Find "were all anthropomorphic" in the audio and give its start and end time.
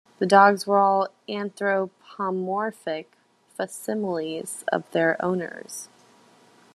0.65-3.11